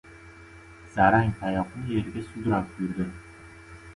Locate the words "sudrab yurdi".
2.31-3.09